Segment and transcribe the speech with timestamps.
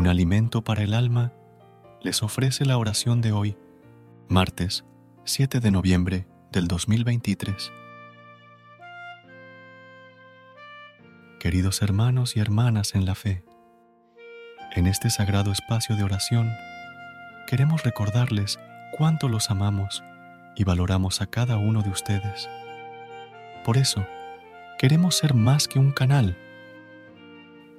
[0.00, 1.30] Un alimento para el alma,
[2.00, 3.58] les ofrece la oración de hoy,
[4.28, 4.86] martes
[5.24, 7.70] 7 de noviembre del 2023.
[11.38, 13.44] Queridos hermanos y hermanas en la fe,
[14.74, 16.50] en este sagrado espacio de oración,
[17.46, 18.58] queremos recordarles
[18.96, 20.02] cuánto los amamos
[20.56, 22.48] y valoramos a cada uno de ustedes.
[23.66, 24.06] Por eso,
[24.78, 26.38] queremos ser más que un canal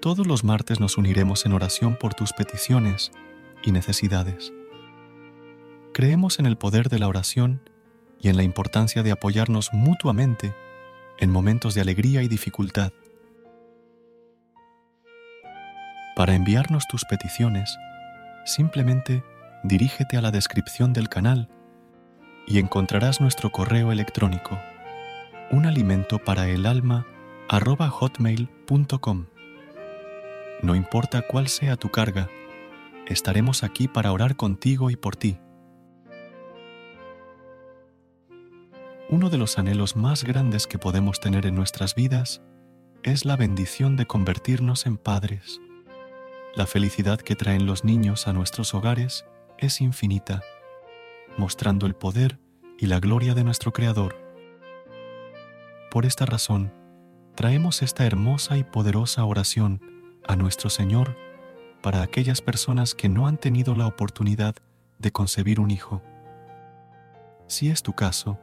[0.02, 3.12] todos los martes nos uniremos en oración por tus peticiones
[3.64, 4.52] y necesidades.
[5.94, 7.62] Creemos en el poder de la oración
[8.20, 10.56] y en la importancia de apoyarnos mutuamente
[11.20, 12.92] en momentos de alegría y dificultad.
[16.16, 17.78] Para enviarnos tus peticiones,
[18.46, 19.24] simplemente
[19.64, 21.48] dirígete a la descripción del canal
[22.48, 24.60] y encontrarás nuestro correo electrónico
[25.52, 27.06] un alimento para el alma.
[30.62, 32.30] No importa cuál sea tu carga,
[33.08, 35.40] estaremos aquí para orar contigo y por ti.
[39.10, 42.44] Uno de los anhelos más grandes que podemos tener en nuestras vidas
[43.02, 45.60] es la bendición de convertirnos en padres.
[46.56, 49.26] La felicidad que traen los niños a nuestros hogares
[49.58, 50.44] es infinita,
[51.38, 52.40] mostrando el poder
[52.78, 54.16] y la gloria de nuestro Creador.
[55.90, 56.72] Por esta razón,
[57.36, 59.82] traemos esta hermosa y poderosa oración
[60.28, 61.18] a nuestro Señor
[61.82, 64.56] para aquellas personas que no han tenido la oportunidad
[65.00, 66.02] de concebir un hijo.
[67.48, 68.40] Si es tu caso,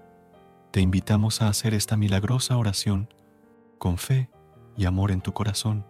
[0.71, 3.09] te invitamos a hacer esta milagrosa oración
[3.79, 4.29] con fe
[4.77, 5.87] y amor en tu corazón,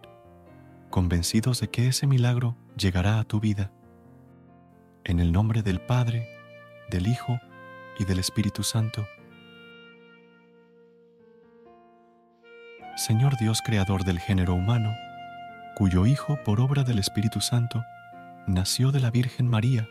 [0.89, 3.71] convencidos de que ese milagro llegará a tu vida.
[5.03, 6.29] En el nombre del Padre,
[6.89, 7.39] del Hijo
[7.97, 9.05] y del Espíritu Santo.
[12.95, 14.93] Señor Dios Creador del género humano,
[15.79, 17.85] cuyo Hijo, por obra del Espíritu Santo,
[18.47, 19.87] nació de la Virgen María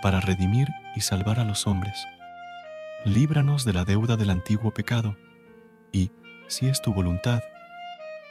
[0.00, 2.06] para redimir y salvar a los hombres.
[3.04, 5.18] Líbranos de la deuda del antiguo pecado
[5.92, 6.12] y,
[6.46, 7.42] si es tu voluntad,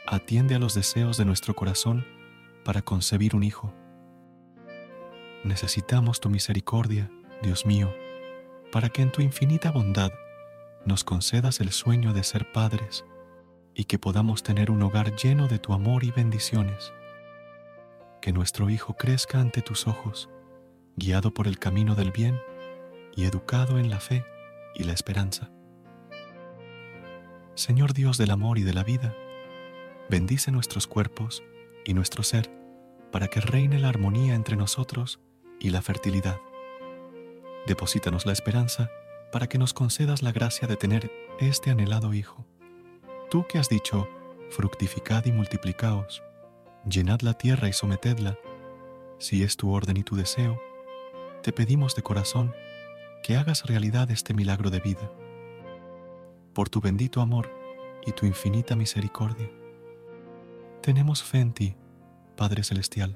[0.08, 2.04] atiende a los deseos de nuestro corazón
[2.64, 3.72] para concebir un Hijo.
[5.44, 7.08] Necesitamos tu misericordia,
[7.44, 7.94] Dios mío,
[8.72, 10.10] para que en tu infinita bondad
[10.84, 13.04] nos concedas el sueño de ser padres
[13.78, 16.92] y que podamos tener un hogar lleno de tu amor y bendiciones.
[18.20, 20.28] Que nuestro Hijo crezca ante tus ojos,
[20.96, 22.40] guiado por el camino del bien
[23.14, 24.24] y educado en la fe
[24.74, 25.52] y la esperanza.
[27.54, 29.14] Señor Dios del amor y de la vida,
[30.10, 31.44] bendice nuestros cuerpos
[31.84, 32.50] y nuestro ser
[33.12, 35.20] para que reine la armonía entre nosotros
[35.60, 36.40] y la fertilidad.
[37.68, 38.90] Deposítanos la esperanza
[39.30, 42.47] para que nos concedas la gracia de tener este anhelado Hijo
[43.30, 44.08] Tú que has dicho,
[44.48, 46.22] fructificad y multiplicaos,
[46.88, 48.38] llenad la tierra y sometedla,
[49.18, 50.58] si es tu orden y tu deseo,
[51.42, 52.54] te pedimos de corazón
[53.22, 55.12] que hagas realidad este milagro de vida.
[56.54, 57.50] Por tu bendito amor
[58.06, 59.50] y tu infinita misericordia.
[60.80, 61.76] Tenemos fe en ti,
[62.34, 63.14] Padre Celestial.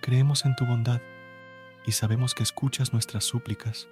[0.00, 1.00] Creemos en tu bondad
[1.84, 3.88] y sabemos que escuchas nuestras súplicas.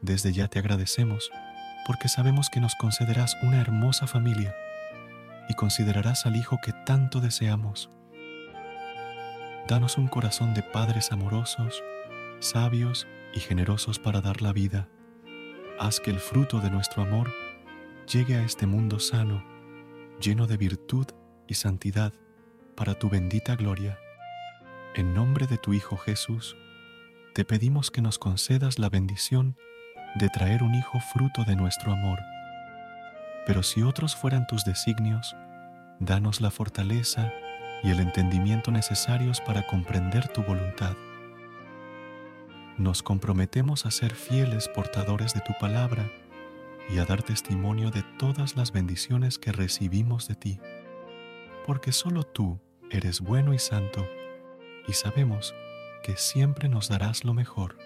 [0.00, 1.32] Desde ya te agradecemos
[1.90, 4.54] porque sabemos que nos concederás una hermosa familia
[5.48, 7.90] y considerarás al Hijo que tanto deseamos.
[9.66, 11.82] Danos un corazón de padres amorosos,
[12.38, 14.88] sabios y generosos para dar la vida.
[15.80, 17.32] Haz que el fruto de nuestro amor
[18.06, 19.44] llegue a este mundo sano,
[20.20, 21.08] lleno de virtud
[21.48, 22.12] y santidad,
[22.76, 23.98] para tu bendita gloria.
[24.94, 26.56] En nombre de tu Hijo Jesús,
[27.34, 29.56] te pedimos que nos concedas la bendición
[30.14, 32.20] de traer un hijo fruto de nuestro amor.
[33.46, 35.36] Pero si otros fueran tus designios,
[35.98, 37.32] danos la fortaleza
[37.82, 40.96] y el entendimiento necesarios para comprender tu voluntad.
[42.76, 46.10] Nos comprometemos a ser fieles portadores de tu palabra
[46.88, 50.60] y a dar testimonio de todas las bendiciones que recibimos de ti,
[51.66, 52.58] porque solo tú
[52.90, 54.06] eres bueno y santo,
[54.88, 55.54] y sabemos
[56.02, 57.76] que siempre nos darás lo mejor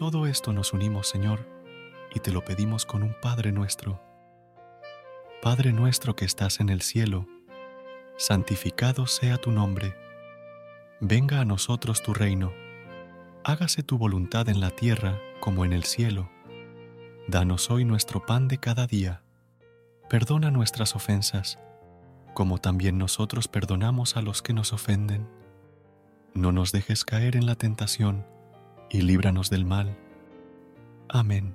[0.00, 1.46] todo esto nos unimos, Señor,
[2.14, 4.00] y te lo pedimos con un Padre nuestro.
[5.42, 7.28] Padre nuestro que estás en el cielo,
[8.16, 9.94] santificado sea tu nombre.
[11.00, 12.50] Venga a nosotros tu reino.
[13.44, 16.30] Hágase tu voluntad en la tierra como en el cielo.
[17.28, 19.20] Danos hoy nuestro pan de cada día.
[20.08, 21.58] Perdona nuestras ofensas,
[22.32, 25.28] como también nosotros perdonamos a los que nos ofenden.
[26.32, 28.24] No nos dejes caer en la tentación,
[28.90, 29.96] y líbranos del mal.
[31.08, 31.54] Amén.